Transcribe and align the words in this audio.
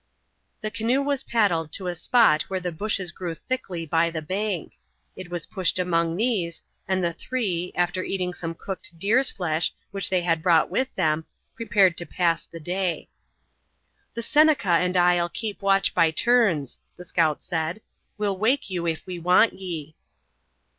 The 0.61 0.71
canoe 0.71 0.99
was 0.99 1.21
paddled 1.21 1.71
to 1.73 1.85
a 1.85 1.93
spot 1.93 2.41
where 2.47 2.59
the 2.59 2.71
bushes 2.71 3.11
grew 3.11 3.35
thickly 3.35 3.85
by 3.85 4.09
the 4.09 4.23
bank. 4.23 4.73
It 5.15 5.29
was 5.29 5.45
pushed 5.45 5.77
among 5.77 6.17
these, 6.17 6.63
and 6.87 7.03
the 7.03 7.13
three, 7.13 7.71
after 7.75 8.01
eating 8.03 8.33
some 8.33 8.55
cooked 8.55 8.97
deer's 8.97 9.29
flesh 9.29 9.71
which 9.91 10.09
they 10.09 10.21
had 10.23 10.41
brought 10.41 10.71
with 10.71 10.95
them, 10.95 11.25
prepared 11.55 11.97
to 11.97 12.07
pass 12.07 12.47
the 12.47 12.59
day. 12.59 13.09
"The 14.15 14.23
Seneca 14.23 14.69
and 14.69 14.97
I'll 14.97 15.29
keep 15.29 15.61
watch 15.61 15.93
by 15.93 16.09
turns," 16.09 16.79
the 16.97 17.05
scout 17.05 17.43
said. 17.43 17.79
"We'll 18.17 18.39
wake 18.39 18.71
you 18.71 18.87
if 18.87 19.05
we 19.05 19.19
want 19.19 19.53
ye." 19.53 19.93